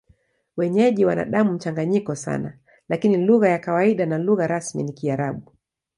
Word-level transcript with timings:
Wenyeji 0.57 1.05
wana 1.05 1.25
damu 1.25 1.53
mchanganyiko 1.53 2.15
sana, 2.15 2.57
lakini 2.89 3.17
lugha 3.17 3.49
ya 3.49 3.59
kawaida 3.59 4.05
na 4.05 4.17
lugha 4.17 4.47
rasmi 4.47 4.83
ni 4.83 4.93
Kiarabu. 4.93 5.51